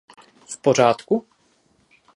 V 0.45 0.57
pořádku? 0.57 1.25